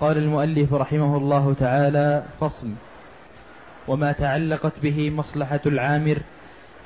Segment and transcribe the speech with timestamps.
[0.00, 2.70] قال المؤلف رحمه الله تعالى فصل.
[3.88, 6.18] وما تعلقت به مصلحة العامر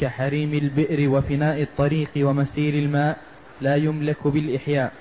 [0.01, 3.19] كحريم البئر وفناء الطريق ومسير الماء
[3.61, 4.93] لا يملك بالإحياء.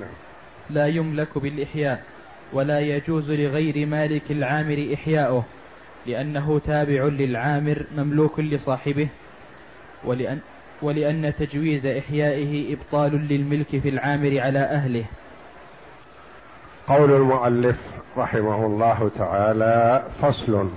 [0.00, 0.14] نعم.
[0.70, 2.04] لا يملك بالإحياء
[2.52, 5.44] ولا يجوز لغير مالك العامر إحياؤه
[6.06, 9.08] لأنه تابع للعامر مملوك لصاحبه
[10.04, 10.38] ولأن,
[10.82, 15.04] ولأن تجويز إحيائه إبطال للملك في العامر على أهله.
[16.90, 17.78] قول المؤلف
[18.16, 20.70] رحمه الله تعالى فصل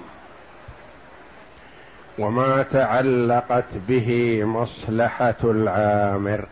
[2.19, 6.45] وما تعلقت به مصلحة العامر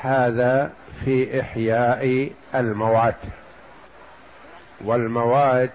[0.00, 0.72] هذا
[1.04, 3.20] في إحياء الموات
[4.84, 5.74] والموات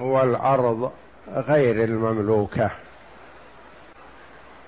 [0.00, 0.92] هو الأرض
[1.28, 2.70] غير المملوكة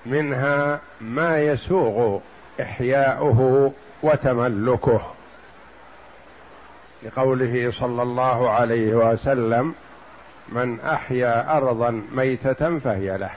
[0.05, 2.19] منها ما يسوغ
[2.61, 3.71] إحياؤه
[4.03, 5.01] وتملكه.
[7.03, 9.75] لقوله صلى الله عليه وسلم
[10.49, 13.31] من أحيا أرضا ميتة فهي له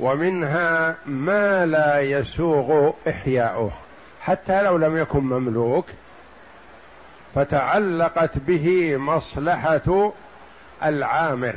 [0.00, 3.70] ومنها ما لا يسوغ إحياؤه
[4.20, 5.86] حتى لو لم يكن مملوك
[7.34, 10.12] فتعلقت به مصلحة
[10.84, 11.54] العامر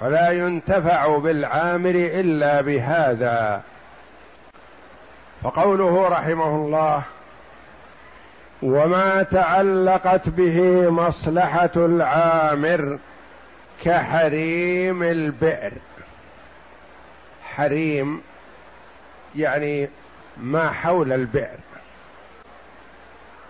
[0.00, 3.62] فلا ينتفع بالعامر إلا بهذا.
[5.42, 7.02] فقوله رحمه الله
[8.62, 12.98] وما تعلقت به مصلحة العامر
[13.84, 15.72] كحريم البئر.
[17.44, 18.22] حريم
[19.36, 19.88] يعني
[20.36, 21.58] ما حول البئر.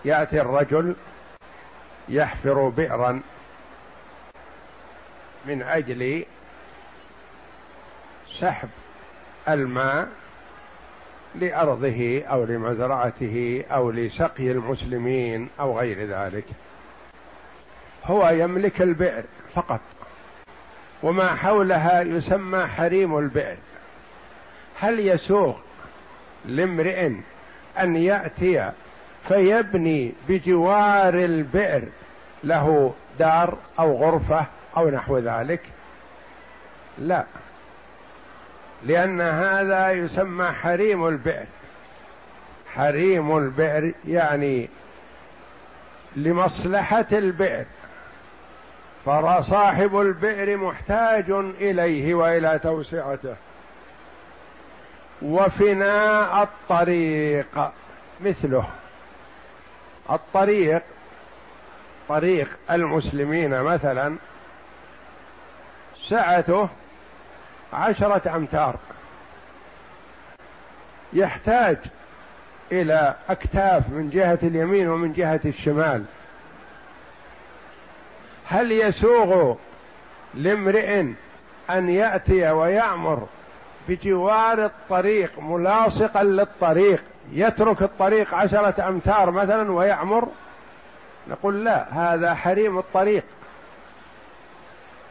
[0.05, 0.95] يأتي الرجل
[2.09, 3.21] يحفر بئرا
[5.45, 6.25] من أجل
[8.39, 8.69] سحب
[9.49, 10.07] الماء
[11.35, 16.45] لأرضه أو لمزرعته أو لسقي المسلمين أو غير ذلك.
[18.05, 19.23] هو يملك البئر
[19.55, 19.81] فقط.
[21.03, 23.57] وما حولها يسمى حريم البئر.
[24.79, 25.55] هل يسوغ
[26.45, 27.11] لامرئ
[27.79, 28.71] أن يأتي
[29.27, 31.83] فيبني بجوار البئر
[32.43, 34.45] له دار أو غرفة
[34.77, 35.61] أو نحو ذلك؟
[36.97, 37.25] لا.
[38.83, 41.45] لأن هذا يسمى حريم البئر.
[42.73, 44.69] حريم البئر يعني
[46.15, 47.65] لمصلحة البئر.
[49.05, 51.29] فصاحب البئر محتاج
[51.61, 53.35] إليه وإلى توسعته.
[55.21, 57.71] وفناء الطريق
[58.21, 58.69] مثله.
[60.11, 60.81] الطريق
[62.09, 64.15] طريق المسلمين مثلا
[66.09, 66.69] سعته
[67.73, 68.75] عشرة أمتار.
[71.13, 71.77] يحتاج
[72.71, 76.03] إلى أكتاف من جهة اليمين ومن جهة الشمال.
[78.47, 79.55] هل يسوغ
[80.33, 81.01] لامرئ
[81.69, 83.27] أن يأتي ويعمر
[83.87, 90.27] بجوار الطريق ملاصقا للطريق يترك الطريق عشرة أمتار مثلا ويعمر
[91.27, 93.23] نقول لا هذا حريم الطريق.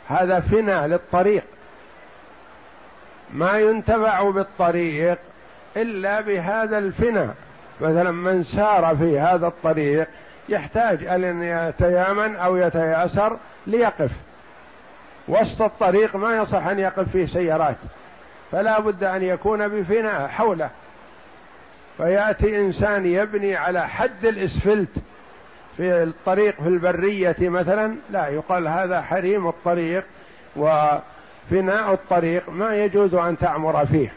[0.09, 1.45] هذا فنى للطريق.
[3.33, 5.19] ما ينتفع بالطريق
[5.77, 7.29] إلا بهذا الفنى.
[7.81, 10.09] مثلا من سار في هذا الطريق
[10.49, 14.11] يحتاج أن يتيامن أو يتياسر ليقف.
[15.29, 17.77] وسط الطريق ما يصح أن يقف فيه سيارات.
[18.53, 20.71] فلا بد أن يكون بفناء حوله.
[21.97, 24.93] فيأتي إنسان يبني على حد الإسفلت
[25.77, 30.05] في الطريق في البرية مثلا لا يقال هذا حريم الطريق.
[30.57, 30.89] و
[31.51, 34.13] فناء الطريق ما يجوز أن تعمر فيه.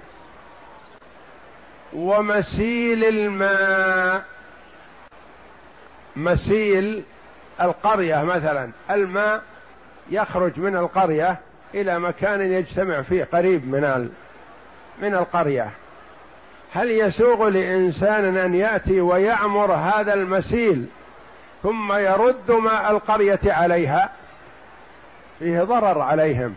[1.93, 4.23] ومسيل الماء
[6.15, 7.03] مسيل
[7.61, 8.69] القرية مثلا.
[8.91, 9.41] الماء
[10.09, 11.37] يخرج من القرية
[11.73, 14.09] إلى مكان يجتمع فيه قريب من
[15.01, 15.69] من القرية.
[16.73, 20.85] هل يسوغ لإنسان أن يأتي ويعمر هذا المسيل
[21.63, 24.09] ثم يرد ماء القرية عليها؟
[25.39, 26.55] فيه ضرر عليهم.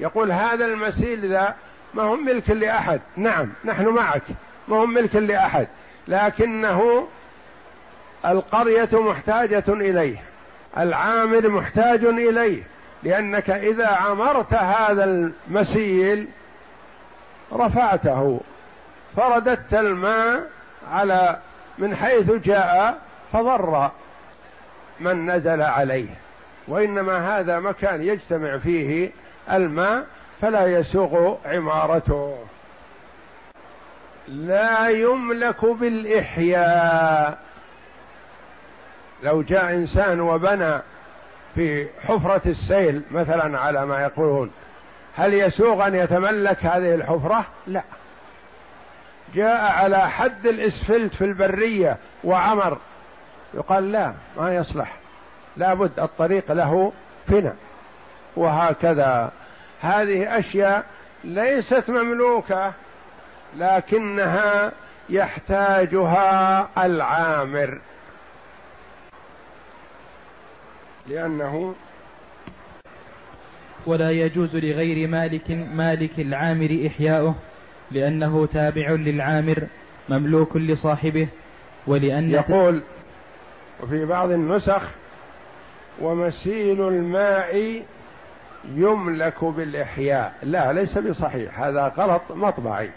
[0.00, 1.54] يقول هذا المسيل ذا
[1.94, 3.00] ما هو ملك لأحد.
[3.16, 4.22] نعم نحن معك.
[4.68, 5.66] ما هو ملك لأحد.
[6.08, 7.08] لكنه
[8.26, 10.16] القرية محتاجة إليه.
[10.78, 12.62] العامل محتاج إليه.
[13.02, 16.28] لأنك إذا عمرت هذا المسيل
[17.52, 18.40] رفعته.
[19.16, 20.50] فرددت الماء
[20.92, 21.38] على
[21.78, 22.98] من حيث جاء
[23.32, 23.90] فضر.
[25.00, 26.08] من نزل عليه.
[26.68, 29.10] وإنما هذا مكان يجتمع فيه
[29.52, 30.06] الماء
[30.40, 32.38] فلا يسوغ عمارته.
[34.28, 37.38] لا يملك بالإحياء.
[39.22, 40.80] لو جاء إنسان وبنى
[41.54, 44.50] في حفرة السيل مثلا على ما يقولون
[45.16, 47.82] هل يسوغ أن يتملك هذه الحفرة؟ لا.
[49.34, 52.78] جاء على حد الإسفلت في البرية وعمر
[53.54, 54.96] يقال لا ما يصلح.
[55.56, 56.92] لابد الطريق له
[57.26, 57.52] فنى
[58.36, 59.32] وهكذا.
[59.80, 60.84] هذه أشياء
[61.24, 62.72] ليست مملوكة
[63.58, 64.72] لكنها
[65.08, 67.80] يحتاجها العامر.
[71.06, 71.74] لأنه
[73.86, 77.34] ولا يجوز لغير مالك مالك العامر إحياؤه
[77.90, 79.66] لأنه تابع للعامر
[80.08, 81.28] مملوك لصاحبه
[81.86, 82.80] ولأن يقول
[83.82, 84.82] وفي بعض النسخ
[86.00, 87.82] ومسيل الماء
[88.74, 90.34] يملك بالإحياء.
[90.42, 91.60] لا ليس بصحيح.
[91.60, 92.90] هذا غلط مطبعي.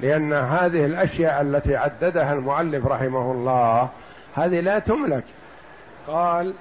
[0.00, 3.88] لأن هذه الأشياء التي عددها المؤلف رحمه الله
[4.34, 5.24] هذه لا تملك.
[6.06, 6.54] قال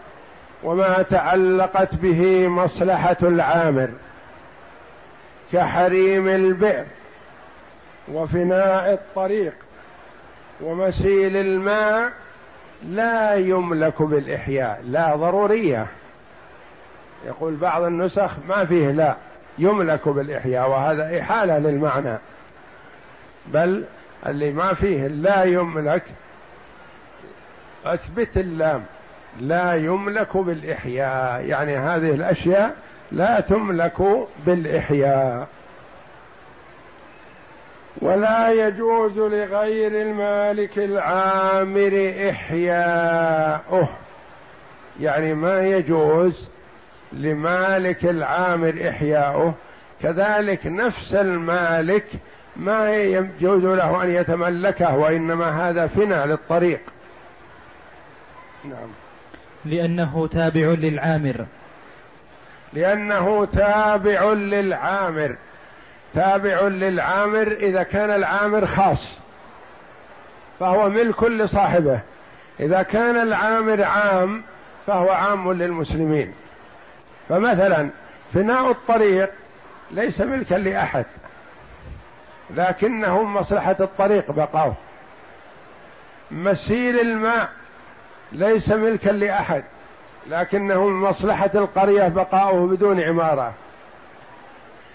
[0.63, 3.89] وما تعلقت به مصلحة العامر
[5.53, 6.85] كحريم البئر
[8.11, 9.53] وفناء الطريق
[10.61, 12.11] ومسيل الماء
[12.89, 14.81] لا يملك بالإحياء.
[14.85, 15.87] لا ضرورية.
[17.25, 19.15] يقول بعض النسخ ما فيه لا
[19.57, 22.17] يملك بالإحياء وهذا إحالة للمعنى.
[23.47, 23.83] بل
[24.27, 26.03] اللي ما فيه لا يملك
[27.85, 28.83] أثبت اللام
[29.39, 31.45] لا يملك بالإحياء.
[31.45, 32.75] يعني هذه الأشياء
[33.11, 35.47] لا تملك بالإحياء.
[38.01, 43.89] ولا يجوز لغير المالك العامر إحياؤه.
[44.99, 46.49] يعني ما يجوز
[47.13, 49.53] لمالك العامر إحياؤه.
[50.01, 52.05] كذلك نفس المالك
[52.55, 56.81] ما يجوز له أن يتملكه وإنما هذا فنى للطريق.
[58.65, 58.89] نعم.
[59.65, 61.45] لأنه تابع للعامر.
[62.73, 65.35] لأنه تابع للعامر.
[66.13, 69.19] تابع للعامر إذا كان العامر خاص
[70.59, 71.99] فهو ملك لصاحبه.
[72.59, 74.43] إذا كان العامر عام
[74.87, 76.33] فهو عام للمسلمين.
[77.29, 77.89] فمثلا
[78.33, 79.29] فناء الطريق
[79.91, 81.05] ليس ملكا لأحد
[82.49, 84.73] لكنه مصلحة الطريق بقاه.
[86.31, 87.49] مسيل الماء
[88.31, 89.63] ليس ملكا لأحد
[90.27, 93.53] لكنه من مصلحة القرية بقاؤه بدون عمارة.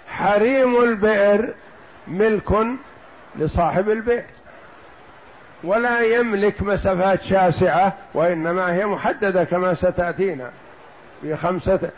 [0.09, 1.55] حريم البئر
[2.09, 2.67] ملك
[3.37, 4.25] لصاحب البئر
[5.65, 10.51] ولا يملك مسافات شاسعة وإنما هي محددة كما ستأتينا.
[11.23, 11.91] في خمسة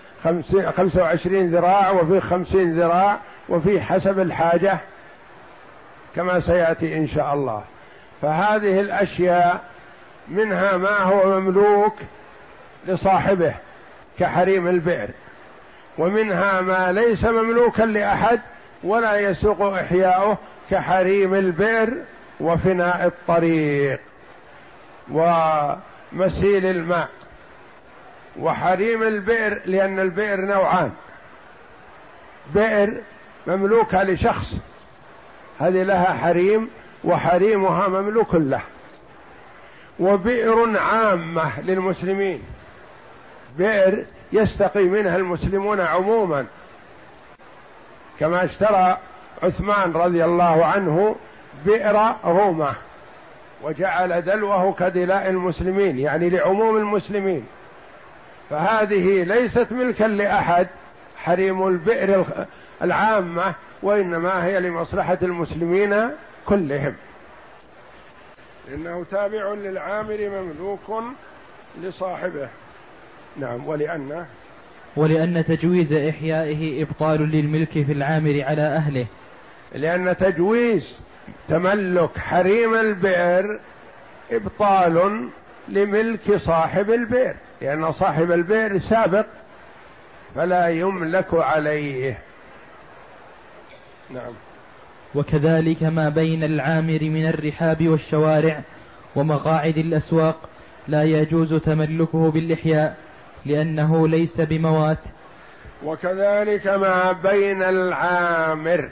[0.72, 3.18] خمسة وعشرين ذراع وفي خمسين ذراع
[3.48, 4.78] وفي حسب الحاجة
[6.16, 7.62] كما سيأتي إن شاء الله.
[8.22, 9.60] فهذه الأشياء
[10.28, 11.94] منها ما هو مملوك
[12.86, 13.54] لصاحبه
[14.18, 15.08] كحريم البئر
[15.98, 18.40] ومنها ما ليس مملوكا لأحد
[18.84, 20.38] ولا يسوق إحياؤه
[20.70, 21.94] كحريم البئر
[22.40, 24.00] وفناء الطريق
[25.12, 27.08] ومسيل الماء.
[28.38, 30.92] وحريم البئر لأن البئر نوعان.
[32.54, 33.00] بئر
[33.46, 34.54] مملوكة لشخص
[35.60, 36.70] هذه لها حريم
[37.04, 38.60] وحريمها مملوك له.
[40.00, 42.42] وبئر عامة للمسلمين.
[43.58, 46.46] بئر يستقي منها المسلمون عموما.
[48.20, 48.98] كما اشترى
[49.42, 51.16] عثمان رضي الله عنه
[51.66, 52.72] بئر رومة
[53.62, 57.46] وجعل دلوه كدلاء المسلمين يعني لعموم المسلمين.
[58.50, 60.66] فهذه ليست ملكا لأحد
[61.16, 62.26] حريم البئر
[62.82, 66.10] العامة وإنما هي لمصلحة المسلمين
[66.46, 66.94] كلهم.
[68.74, 71.04] إنه تابع للعامر مملوك
[71.82, 72.48] لصاحبه.
[73.36, 74.26] نعم ولأن؟
[74.96, 79.06] ولأن تجويز إحيائه إبطال للملك في العامر على أهله.
[79.74, 81.00] لأن تجويز
[81.48, 83.60] تملك حريم البئر
[84.32, 85.28] إبطال
[85.68, 87.34] لملك صاحب البئر.
[87.60, 89.26] لأن صاحب البئر سابق
[90.34, 92.18] فلا يملك عليه.
[94.10, 94.32] نعم.
[95.14, 98.60] وكذلك ما بين العامر من الرحاب والشوارع
[99.16, 100.48] ومقاعد الأسواق
[100.88, 102.96] لا يجوز تملكه بالإحياء
[103.46, 104.98] لأنه ليس بموات.
[105.84, 108.90] وكذلك ما بين العامر.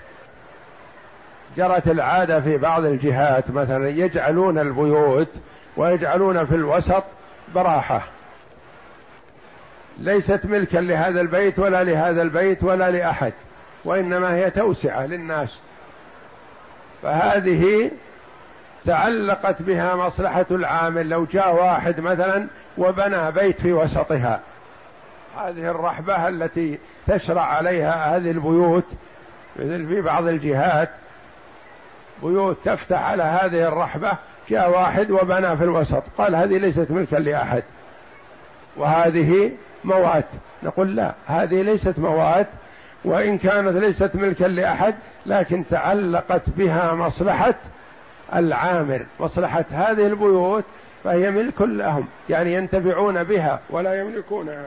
[1.57, 5.29] جرت العادة في بعض الجهات مثلا يجعلون البيوت
[5.77, 7.05] ويجعلون في الوسط
[7.55, 8.18] براحة.
[9.99, 13.33] ليست ملكا لهذا البيت ولا لهذا البيت ولا لأحد
[13.85, 15.59] وإنما هي توسعة للناس.
[17.03, 17.91] فهذه
[18.85, 22.47] تعلقت بها مصلحة العامل لو جاء واحد مثلا
[22.79, 24.41] وبنى بيت في وسطها.
[25.37, 28.85] هذه الرحبة التي تشرع عليها هذه البيوت
[29.57, 30.89] مثل في بعض الجهات
[32.23, 34.13] بيوت تفتح على هذه الرحبة
[34.49, 37.63] جاء واحد وبنى في الوسط قال هذه ليست ملكا لأحد.
[38.77, 39.51] وهذه
[39.85, 40.25] موات.
[40.63, 42.47] نقول لا هذه ليست موات
[43.05, 44.95] وإن كانت ليست ملكا لأحد
[45.27, 47.55] لكن تعلقت بها مصلحة
[48.35, 49.07] العامر.
[49.21, 50.65] مصلحة هذه البيوت
[51.05, 54.67] فهي ملك لهم يعني ينتفعون بها ولا يملكونها.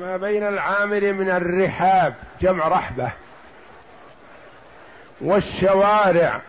[0.00, 3.10] ما بين العامر من الرحاب جمع رحبة
[5.20, 6.40] والشوارع.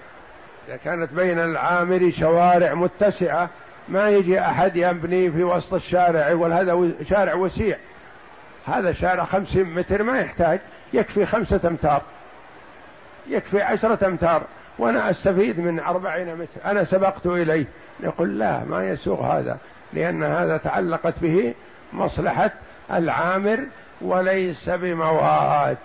[0.68, 3.50] إذا كانت بين العامر شوارع متسعة
[3.90, 7.78] ما يجي أحد يبني في وسط الشارع يقول هذا شارع وسيع.
[8.68, 10.60] هذا شارع خمسين متر ما يحتاج.
[10.94, 12.02] يكفي خمسة أمتار.
[13.28, 14.42] يكفي عشرة أمتار.
[14.80, 16.66] وأنا أستفيد من أربعين متر.
[16.66, 17.66] أنا سبقت إليه.
[18.00, 19.58] يقول لا ما يسوغ هذا.
[19.94, 21.54] لأن هذا تعلقت به
[21.94, 22.52] مصلحة
[22.94, 23.60] العامر
[24.02, 25.78] وليس بموات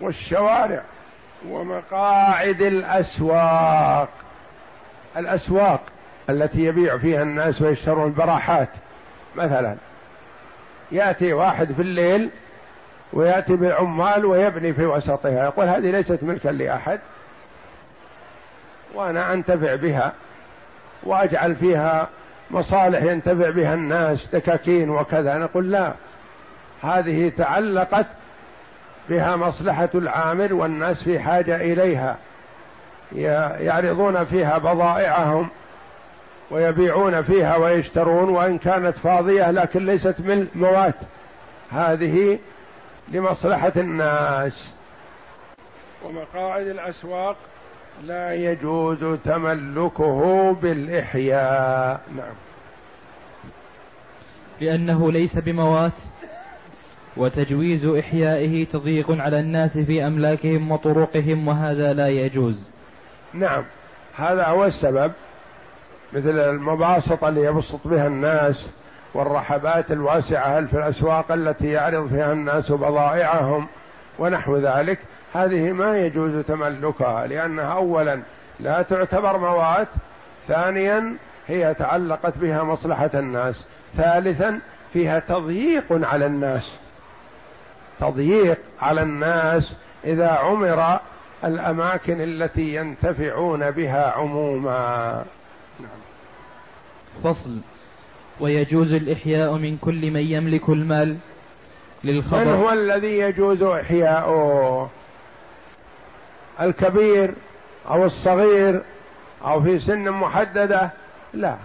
[0.00, 0.82] والشوارع
[1.48, 4.08] ومقاعد الأسواق.
[5.16, 5.80] الأسواق.
[6.30, 8.68] التي يبيع فيها الناس ويشترون البراحات.
[9.36, 9.76] مثلا
[10.92, 12.30] يأتي واحد في الليل
[13.12, 17.00] ويأتي بالعمال ويبني في وسطها يقول هذه ليست ملكا لأحد
[18.94, 20.12] وأنا أنتفع بها
[21.02, 22.08] وأجعل فيها
[22.50, 25.38] مصالح ينتفع بها الناس دكاكين وكذا.
[25.38, 25.92] نقول لا
[26.82, 28.06] هذه تعلقت
[29.08, 32.16] بها مصلحة العامل والناس في حاجة إليها
[33.60, 35.48] يعرضون فيها بضائعهم.
[36.50, 40.94] ويبيعون فيها ويشترون وإن كانت فاضية لكن ليست من موات
[41.70, 42.38] هذه
[43.08, 44.74] لمصلحة الناس.
[46.04, 47.36] ومقاعد الأسواق
[48.04, 52.00] لا يجوز تملكه بالإحياء.
[52.16, 52.34] نعم.
[54.60, 55.92] لأنه ليس بموات
[57.16, 62.70] وتجويز إحيائه تضييق على الناس في أملاكهم وطرقهم وهذا لا يجوز.
[63.34, 63.64] نعم.
[64.16, 65.12] هذا هو السبب.
[66.12, 68.70] مثل المباسطة اللي يبسط بها الناس
[69.14, 73.66] والرحبات الواسعة في الأسواق التي يعرض فيها الناس بضائعهم
[74.18, 74.98] ونحو ذلك.
[75.34, 78.20] هذه ما يجوز تملكها لأنها أولا
[78.60, 79.88] لا تعتبر موات
[80.48, 83.64] ثانيا هي تعلقت بها مصلحة الناس
[83.96, 84.60] ثالثا
[84.92, 86.78] فيها تضييق على الناس.
[88.00, 90.98] تضييق على الناس إذا عمر
[91.44, 95.24] الأماكن التي ينتفعون بها عموما.
[95.80, 95.98] نعم.
[97.24, 97.58] فصل.
[98.40, 101.16] ويجوز الإحياء من كل من يملك المال
[102.04, 102.44] للخبر.
[102.44, 104.90] من هو الذي يجوز إحياؤه
[106.60, 107.34] الكبير
[107.90, 108.82] أو الصغير
[109.44, 110.90] أو في سن محددة؟
[111.34, 111.56] لا.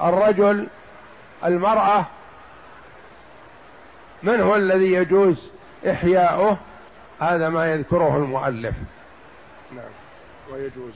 [0.00, 0.66] الرجل
[1.44, 2.06] المرأة
[4.22, 5.50] من هو الذي يجوز
[5.90, 6.56] إحياؤه؟
[7.20, 8.74] هذا ما يذكره المؤلف.
[9.76, 9.90] نعم.
[10.52, 10.94] ويجوز.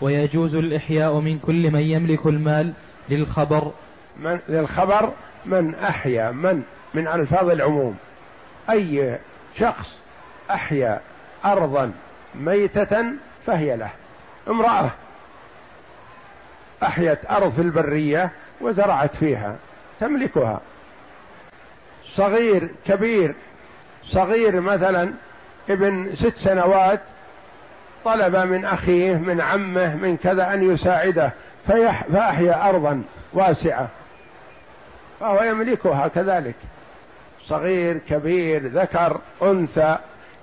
[0.00, 2.72] ويجوز الإحياء من كل من يملك المال
[3.08, 3.72] للخبر.
[4.16, 5.12] من للخبر؟
[5.46, 6.62] من أحيا؟ من؟
[6.94, 7.96] من ألفاظ العموم.
[8.70, 9.18] أي
[9.56, 10.02] شخص
[10.50, 11.00] أحيا
[11.44, 11.92] أرضا
[12.34, 13.04] ميتة
[13.46, 13.90] فهي له.
[14.48, 14.90] امرأة
[16.82, 18.30] أحيت أرض في البرية
[18.60, 19.56] وزرعت فيها
[20.00, 20.60] تملكها.
[22.04, 23.34] صغير كبير
[24.02, 25.12] صغير مثلا
[25.70, 27.00] ابن ست سنوات
[28.04, 31.32] طلب من أخيه من عمه من كذا أن يساعده
[31.66, 33.02] فأحيا أرضا
[33.32, 33.88] واسعة.
[35.20, 36.54] فهو يملكها كذلك.
[37.42, 39.98] صغير كبير ذكر أنثى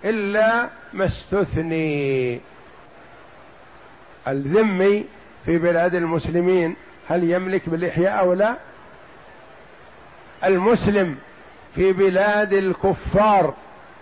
[0.05, 2.41] إلا ما استثني.
[4.27, 5.05] الذمي
[5.45, 6.75] في بلاد المسلمين
[7.09, 8.55] هل يملك بالإحياء أو لا؟
[10.43, 11.17] المسلم
[11.75, 13.53] في بلاد الكفار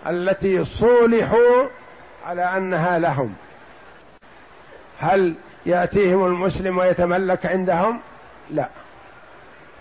[0.06, 1.66] التي صولحوا
[2.26, 3.34] على أنها لهم.
[4.98, 5.34] هل
[5.66, 8.00] يأتيهم المسلم ويتملك عندهم؟
[8.50, 8.68] لا.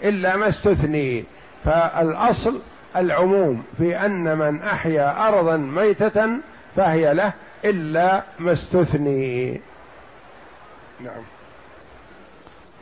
[0.03, 1.23] إلا ما استثني.
[1.65, 2.61] فالأصل
[2.95, 6.29] العموم في أن من أحيا أرضا ميتة
[6.75, 7.33] فهي له
[7.65, 9.61] إلا ما استثني.
[11.03, 11.23] نعم.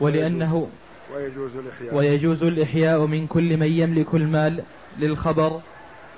[0.00, 0.68] ولأنه
[1.14, 1.94] ويجوز الإحياء.
[1.94, 4.62] ويجوز الإحياء من كل من يملك المال
[4.98, 5.50] للخبر.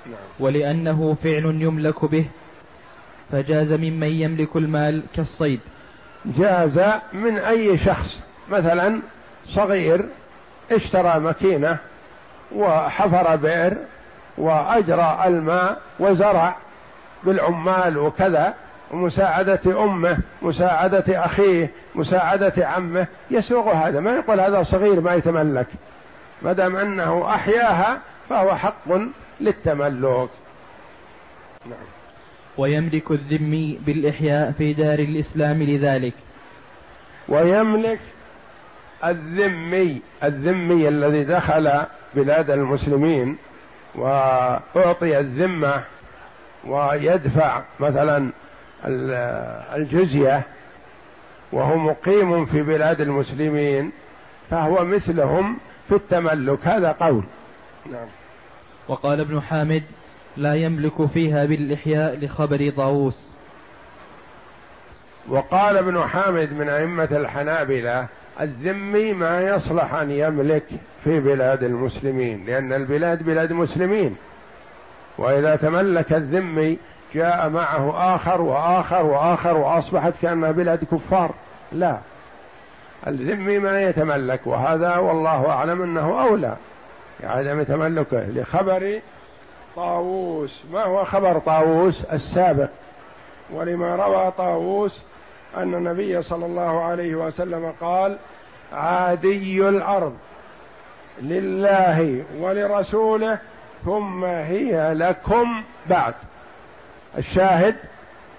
[0.05, 0.15] نعم.
[0.39, 2.25] ولأنه فعل يملك به.
[3.31, 5.59] فجاز ممن يملك المال كالصيد.
[6.25, 6.81] جاز
[7.13, 8.19] من أي شخص.
[8.49, 9.01] مثلا
[9.45, 10.05] صغير
[10.71, 11.77] اشترى مكينة
[12.55, 13.77] وحفر بئر
[14.37, 16.55] وأجرى الماء وزرع
[17.23, 18.53] بالعمال وكذا
[18.91, 23.99] ومساعدة أمه مساعدة أخيه مساعدة عمه يسوق هذا.
[23.99, 25.67] ما يقول هذا صغير ما يتملك.
[26.41, 28.87] ما دام أنه أحياها فهو حق
[29.39, 30.29] للتملك.
[31.65, 31.96] نعم.
[32.57, 36.13] ويملك الذمي بالإحياء في دار الإسلام لذلك.
[37.29, 37.99] ويملك
[39.03, 41.71] الذمي الذمي الذي دخل
[42.15, 43.37] بلاد المسلمين
[43.95, 45.83] وأعطي الذمة
[46.65, 48.31] ويدفع مثلا
[49.75, 50.43] الجزية
[51.51, 53.91] وهو مقيم في بلاد المسلمين
[54.49, 55.57] فهو مثلهم
[55.89, 56.67] في التملك.
[56.67, 57.23] هذا قول.
[57.91, 58.07] نعم.
[58.87, 59.83] وقال ابن حامد
[60.37, 63.33] لا يملك فيها بالإحياء لخبر طاووس.
[65.29, 68.07] وقال ابن حامد من أئمة الحنابلة
[68.41, 70.63] الذمي ما يصلح أن يملك
[71.03, 74.15] في بلاد المسلمين لأن البلاد بلاد مسلمين.
[75.17, 76.77] وإذا تملك الذمي
[77.13, 81.33] جاء معه آخر وآخر وآخر وأصبحت كأنها بلاد كفار.
[81.71, 81.97] لا.
[83.07, 86.55] الذمي ما يتملك وهذا والله أعلم أنه أولى.
[87.23, 88.99] عدم تملكه لخبر
[89.77, 92.69] طاووس ما هو خبر طاووس؟ السابق.
[93.53, 95.01] ولما روى طاووس
[95.57, 98.17] أن النبي صلى الله عليه وسلم قال
[98.73, 100.17] عادي الأرض
[101.21, 103.39] لله ولرسوله
[103.85, 106.13] ثم هي لكم بعد.
[107.17, 107.75] الشاهد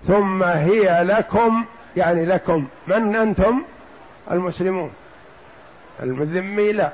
[0.06, 1.64] ثم هي لكم
[1.96, 2.66] يعني لكم.
[2.86, 3.62] من أنتم؟
[4.30, 4.90] المسلمون.
[6.02, 6.92] الذمي لا.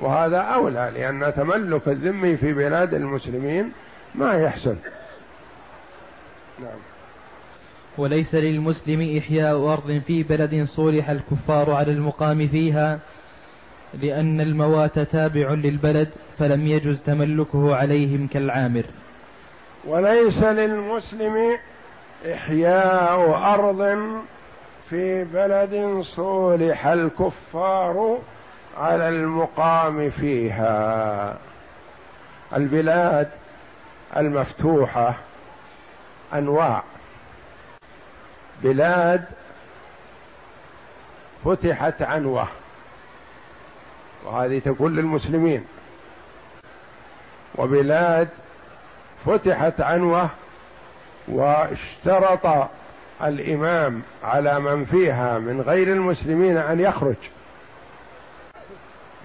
[0.00, 3.72] وهذا أولى لأن تملك الذمي في بلاد المسلمين
[4.14, 4.76] ما يحسن.
[6.60, 6.78] نعم.
[7.98, 12.98] وليس للمسلم إحياء أرض في بلد صولح الكفار على المقام فيها
[13.94, 16.08] لأن الموات تابع للبلد
[16.38, 18.84] فلم يجز تملكه عليهم كالعامر.
[19.86, 21.58] وليس للمسلم
[22.32, 23.98] إحياء أرض
[24.90, 28.18] في بلد صولح الكفار
[28.78, 31.36] على المقام فيها.
[32.56, 33.30] البلاد
[34.16, 35.14] المفتوحة
[36.34, 36.82] أنواع.
[38.62, 39.24] بلاد
[41.44, 42.48] فتحت عنوة.
[44.24, 45.64] وهذه تكون للمسلمين.
[47.54, 48.28] وبلاد
[49.26, 50.28] فتحت عنوة
[51.28, 52.68] واشترط
[53.22, 57.16] الإمام على من فيها من غير المسلمين أن يخرج.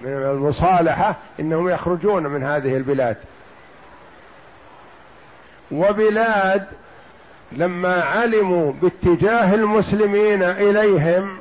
[0.00, 3.16] من المصالحة إنهم يخرجون من هذه البلاد.
[5.72, 6.66] وبلاد
[7.52, 11.38] لما علموا باتجاه المسلمين إليهم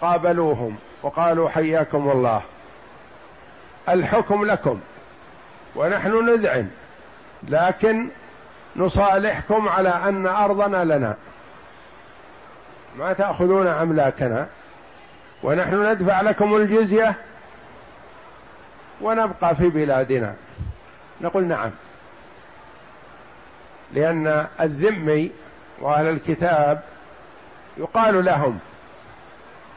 [0.00, 2.42] قابلوهم وقالوا حياكم الله.
[3.88, 4.80] الحكم لكم
[5.76, 6.68] ونحن نذعن
[7.48, 8.08] لكن
[8.76, 11.16] نصالحكم على أن أرضنا لنا.
[12.98, 14.46] ما تأخذون أملاكنا؟
[15.42, 17.14] ونحن ندفع لكم الجزية
[19.00, 20.34] ونبقى في بلادنا.
[21.20, 21.70] نقول نعم.
[23.92, 25.32] لأن الذمي
[25.80, 26.82] وأهل الكتاب
[27.76, 28.58] يقال لهم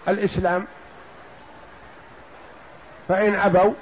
[0.08, 0.66] الإسلام
[3.08, 3.74] فإن أبوا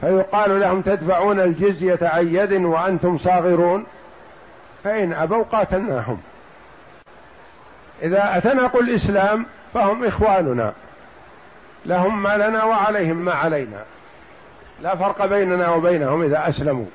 [0.00, 3.86] فيقال لهم تدفعون الجزية عن يد وأنتم صاغرون.
[4.84, 6.20] فإن أبوا قاتلناهم.
[8.02, 10.72] إذا أتنقوا الإسلام فهم إخواننا.
[11.86, 13.84] لهم ما لنا وعليهم ما علينا.
[14.82, 16.86] لا فرق بيننا وبينهم إذا أسلموا.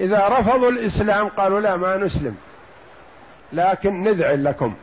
[0.00, 2.36] إذا رفضوا الإسلام قالوا لا ما نسلم.
[3.52, 4.74] لكن نذعن لكم.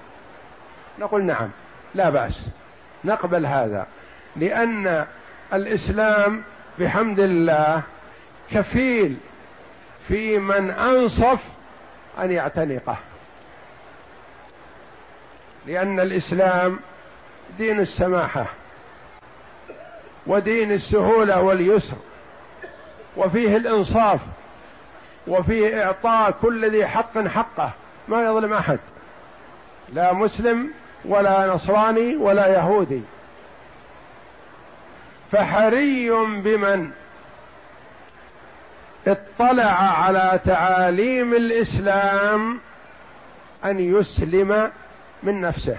[0.99, 1.49] نقول نعم
[1.95, 2.47] لا بأس.
[3.06, 3.88] نقبل هذا.
[4.36, 5.06] لأن
[5.54, 6.43] الإسلام
[6.80, 7.82] بحمد الله
[8.51, 9.17] كفيل
[10.08, 11.39] في من أنصف
[12.21, 12.97] أن يعتنقه.
[15.65, 16.80] لأن الإسلام
[17.58, 18.45] دين السماحة
[20.28, 21.97] ودين السهولة واليسر
[23.17, 24.19] وفيه الإنصاف
[25.28, 27.71] وفيه إعطاء كل ذي حق حقه
[28.08, 28.80] ما يظلم أحد
[29.93, 30.71] لا مسلم
[31.06, 33.02] ولا نصراني ولا يهودي.
[35.32, 36.10] فحري
[36.41, 36.91] بمن
[39.08, 42.60] اطلع على تعاليم الإسلام
[43.65, 44.71] أن يسلم
[45.23, 45.77] من نفسه.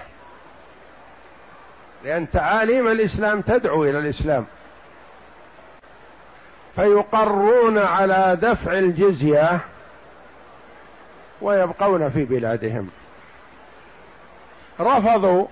[2.03, 4.45] لأن تعاليم الإسلام تدعو إلى الإسلام.
[6.75, 9.59] فيقرون على دفع الجزية
[11.41, 12.89] ويبقون في بلادهم.
[14.79, 15.47] رفضوا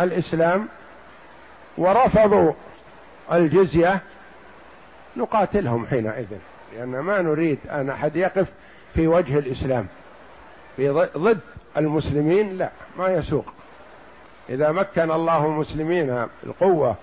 [0.00, 0.68] الإسلام
[1.78, 2.52] ورفضوا
[3.32, 4.00] الجزية
[5.16, 6.26] نقاتلهم حينئذ.
[6.72, 8.46] لأن ما نريد أن أحد يقف
[8.94, 9.86] في وجه الإسلام.
[10.76, 11.40] في ضد
[11.76, 13.44] المسلمين لا ما يسوق.
[14.48, 16.96] إذا مكن الله المسلمين القوة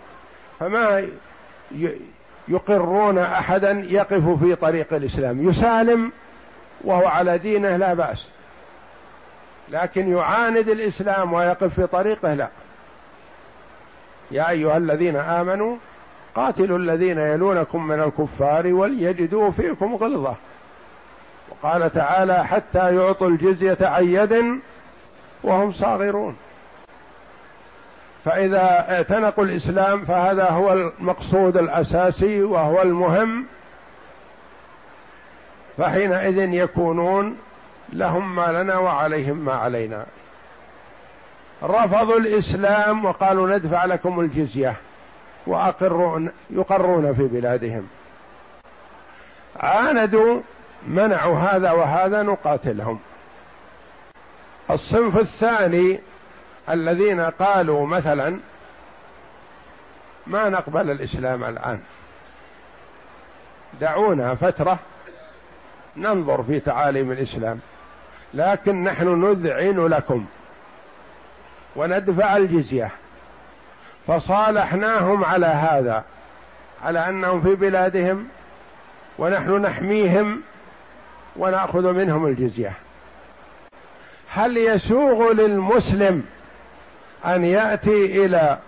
[0.59, 1.07] فما
[2.47, 5.49] يقرون أحدا يقف في طريق الإسلام.
[5.49, 6.12] يسالم
[6.83, 8.27] وهو على دينه لا بأس.
[9.69, 12.49] لكن يعاند الإسلام ويقف في طريقه لا.
[14.31, 15.77] يا أيها الذين آمنوا
[16.36, 20.36] قاتلوا الذين يلونكم من الكفار وليجدوا فيكم غلظة.
[21.61, 24.59] وقال تعالى حتى يعطوا الجزية عن يد
[25.43, 26.35] وهم صاغرون.
[28.25, 33.45] فإذا اعتنقوا الإسلام فهذا هو المقصود الأساسي وهو المهم.
[35.77, 37.37] فحينئذ يكونون
[37.93, 40.05] لهم ما لنا وعليهم ما علينا.
[41.63, 44.75] رفضوا الإسلام وقالوا ندفع لكم الجزية
[45.47, 47.87] وأقرون يقرون في بلادهم.
[49.59, 50.41] عاندوا
[50.87, 52.99] منعوا هذا وهذا نقاتلهم.
[54.71, 55.99] الصنف الثاني
[56.69, 58.39] الذين قالوا مثلا
[60.27, 61.79] ما نقبل الإسلام الآن.
[63.81, 64.79] دعونا فترة
[65.97, 67.59] ننظر في تعاليم الإسلام
[68.33, 70.25] لكن نحن نذعن لكم
[71.75, 72.91] وندفع الجزية.
[74.07, 76.03] فصالحناهم على هذا
[76.83, 78.27] على أنهم في بلادهم
[79.19, 80.41] ونحن نحميهم
[81.35, 82.73] ونأخذ منهم الجزية.
[84.29, 86.23] هل يسوغ للمسلم
[87.25, 88.59] أن يأتي إلى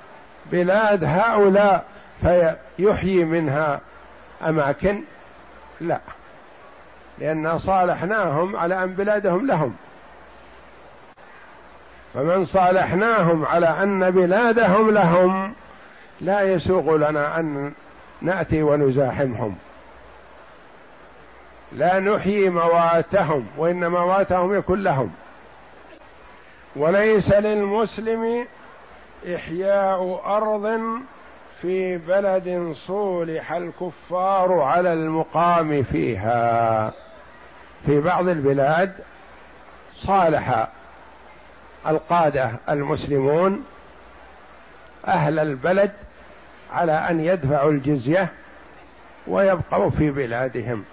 [0.51, 1.85] بلاد هؤلاء
[2.21, 3.81] فيحيي منها
[4.47, 5.01] أماكن؟
[5.81, 5.99] لا.
[7.19, 9.75] لأن صالحناهم على أن بلادهم لهم.
[12.13, 15.53] فمن صالحناهم على أن بلادهم لهم
[16.21, 17.73] لا يسوغ لنا أن
[18.21, 19.55] نأتي ونزاحمهم.
[21.75, 25.11] لا نحيي مواتهم وإن مواتهم يكون لهم
[26.75, 28.47] وليس للمسلم
[29.35, 30.79] إحياء أرض
[31.61, 36.93] في بلد صولح الكفار على المقام فيها.
[37.85, 38.93] في بعض البلاد
[39.93, 40.67] صالح
[41.87, 43.65] القادة المسلمون
[45.07, 45.91] أهل البلد
[46.73, 48.27] على أن يدفعوا الجزية
[49.27, 50.83] ويبقوا في بلادهم.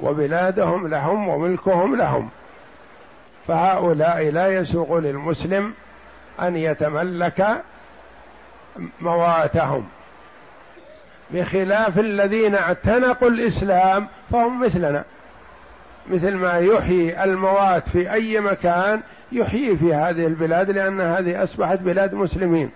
[0.00, 2.30] وبلادهم لهم وملكهم لهم.
[3.48, 5.72] فهؤلاء لا يسوغ للمسلم
[6.40, 7.62] أن يتملك
[9.00, 9.88] مواتهم.
[11.30, 15.04] بخلاف الذين اعتنقوا الإسلام فهم مثلنا.
[16.10, 19.00] مثل ما يحيي الموات في أي مكان
[19.32, 22.70] يحيي في هذه البلاد لأن هذه أصبحت بلاد مسلمين.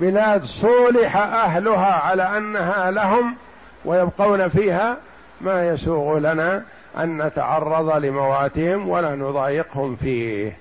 [0.00, 3.36] بلاد صولح أهلها على أنها لهم
[3.84, 4.96] ويبقون فيها
[5.44, 6.64] ما يسوغ لنا
[6.98, 10.56] أن نتعرض لمواتهم ولا نضايقهم فيه.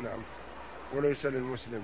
[0.00, 0.18] نعم.
[0.96, 1.82] وليس للمسلم.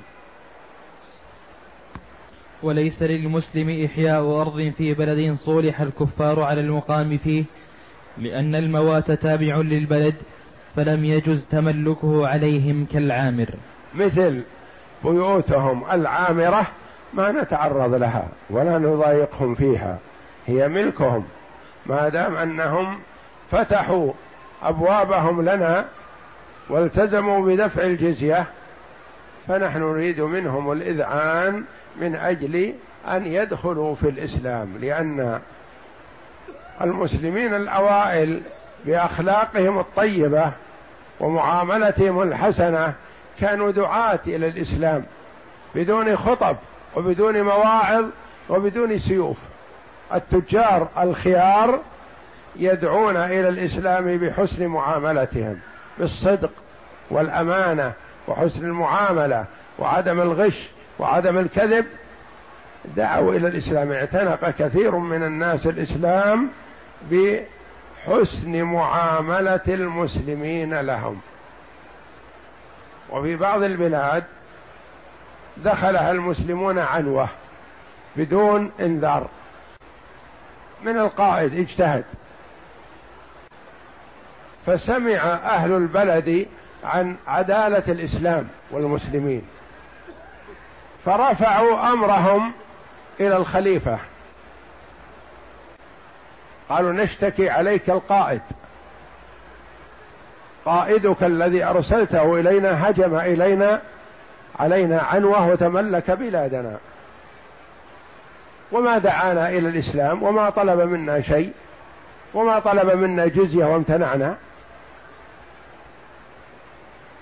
[2.63, 7.45] وليس للمسلم إحياء أرض في بلد صولح الكفار على المقام فيه
[8.19, 10.15] لأن الموات تابع للبلد
[10.77, 13.55] فلم يجز تملكه عليهم كالعامر.
[13.95, 14.43] مثل
[15.05, 16.67] بيوتهم العامرة
[17.15, 19.99] ما نتعرض لها ولا نضايقهم فيها.
[20.47, 21.25] هي ملكهم.
[21.87, 22.99] ما دام أنهم
[23.51, 24.13] فتحوا
[24.63, 25.87] أبوابهم لنا
[26.69, 28.47] والتزموا بدفع الجزية
[29.49, 31.65] فنحن نريد منهم الإذعان
[32.01, 32.75] من أجل
[33.09, 35.41] أن يدخلوا في الإسلام لأن
[36.81, 38.41] المسلمين الأوائل
[38.85, 40.53] بأخلاقهم الطيبة
[41.21, 42.93] ومعاملتهم الحسنة
[43.41, 45.05] كانوا دعاة إلى الإسلام
[45.75, 46.57] بدون خطب
[46.97, 48.05] وبدون مواعظ
[48.49, 49.37] وبدون سيوف.
[50.15, 51.81] التجار الخيار
[52.57, 55.59] يدعون إلى الإسلام بحسن معاملتهم
[55.99, 56.51] بالصدق
[57.11, 57.93] والأمانة
[58.29, 59.45] وحسن المعاملة
[59.79, 61.87] وعدم الغش وعدم الكذب.
[62.97, 66.49] دعوا إلى الإسلام اعتنق كثير من الناس الإسلام
[67.11, 71.21] بحسن معاملة المسلمين لهم.
[73.11, 74.25] وفي بعض البلاد
[75.57, 77.29] دخلها المسلمون عنوة
[78.17, 79.29] بدون إنذار.
[80.85, 82.05] من القائد اجتهد.
[84.67, 86.47] فسمع أهل البلد
[86.85, 89.43] عن عدالة الإسلام والمسلمين.
[91.05, 92.53] فرفعوا أمرهم
[93.21, 93.99] إلى الخليفة.
[96.69, 98.43] قالوا نشتكي عليك القائد.
[100.65, 103.81] قائدك الذي أرسلته إلينا هجم إلينا
[104.59, 106.79] علينا عنوه وتملك بلادنا.
[108.73, 111.53] وما دعانا إلى الإسلام وما طلب منا شيء
[112.35, 114.37] وما طلب منا جزية وامتنعنا.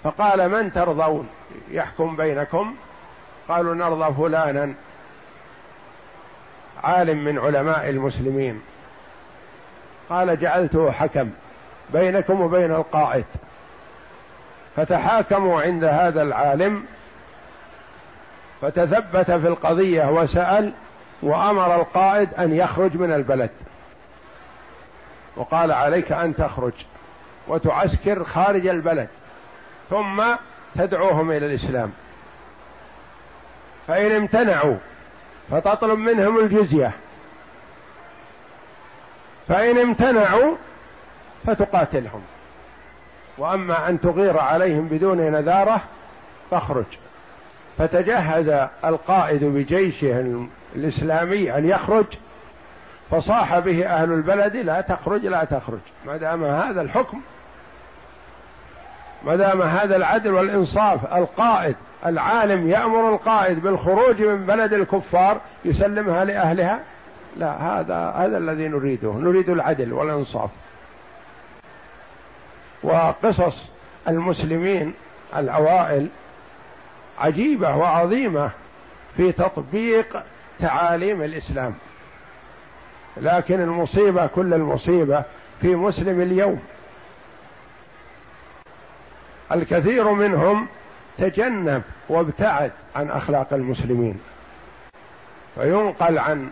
[0.05, 1.29] فقال من ترضون
[1.71, 2.75] يحكم بينكم؟
[3.49, 4.75] قالوا نرضى فلانا
[6.85, 8.63] عالم من علماء المسلمين.
[10.11, 11.31] قال جعلته حكم
[11.93, 13.25] بينكم وبين القائد.
[14.77, 16.85] فتحاكموا عند هذا العالم
[18.61, 20.73] فتثبت في القضية وسأل
[21.23, 23.51] وأمر القائد أن يخرج من البلد.
[25.37, 26.73] وقال عليك أن تخرج
[27.49, 29.09] وتعسكر خارج البلد
[29.91, 30.25] ثم
[30.75, 31.93] تدعوهم إلى الإسلام.
[33.87, 34.77] فإن امتنعوا
[35.51, 36.93] فتطلب منهم الجزية.
[39.49, 40.57] فإن امتنعوا
[41.47, 42.23] فتقاتلهم.
[43.39, 45.81] وأما أن تغير عليهم بدون نذارة
[46.51, 46.85] فاخرج.
[47.79, 52.07] فتجهز القائد بجيشه الإسلامي أن يخرج
[53.11, 55.81] فصاح به أهل البلد لا تخرج لا تخرج.
[56.07, 57.21] ما دام هذا الحكم
[59.25, 66.81] ما دام هذا العدل والإنصاف القائد العالم يأمر القائد بالخروج من بلد الكفار يسلمها لأهلها
[67.37, 69.13] لا هذا هذا الذي نريده.
[69.13, 70.51] نريد العدل والإنصاف.
[72.83, 73.71] وقصص
[74.09, 74.95] المسلمين
[75.37, 76.09] الاوائل
[77.19, 78.51] عجيبة وعظيمة
[79.17, 80.23] في تطبيق
[80.61, 81.75] تعاليم الإسلام.
[83.17, 85.25] لكن المصيبة كل المصيبة
[85.61, 86.61] في مسلم اليوم.
[89.53, 90.69] الكثير منهم
[91.19, 94.21] تجنب وابتعد عن أخلاق المسلمين.
[95.55, 96.51] فينقل عن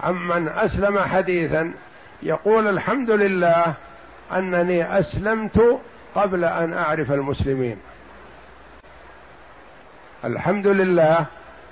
[0.00, 1.72] عمن أسلم حديثا
[2.22, 3.74] يقول الحمد لله
[4.32, 5.80] أنني أسلمت
[6.14, 7.76] قبل أن أعرف المسلمين.
[10.24, 11.26] الحمد لله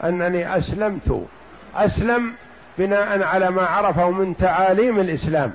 [0.04, 1.26] أنني أسلمت
[1.84, 2.32] أسلم
[2.78, 5.52] بناء على ما عرفه من تعاليم الإسلام.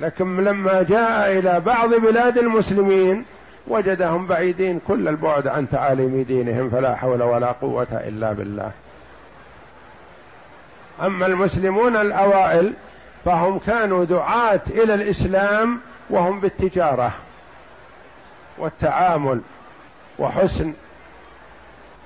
[0.00, 3.24] لكن لما جاء إلى بعض بلاد المسلمين
[3.68, 8.70] وجدهم بعيدين كل البعد عن تعاليم دينهم فلا حول ولا قوة إلا بالله.
[11.02, 12.72] أما المسلمون الأوائل
[13.24, 17.12] فهم كانوا دعاة إلى الإسلام وهم بالتجارة
[18.58, 19.40] والتعامل
[20.18, 20.72] وحسن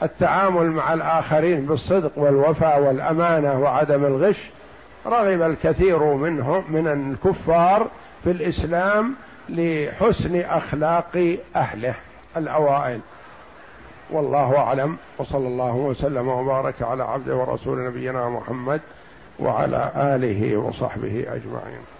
[0.02, 4.50] التعامل مع الآخرين بالصدق والوفاء والأمانة وعدم الغش
[5.06, 7.90] رغب الكثير منهم من الكفار
[8.24, 9.14] في الإسلام
[9.48, 11.94] لحسن أخلاق أهله
[12.36, 13.00] الأوائل.
[14.10, 14.96] والله أعلم.
[15.18, 18.80] وصلى الله وسلم وبارك على عبده ورسول نبينا محمد
[19.38, 21.93] وعلى آله وصحبه أجمعين.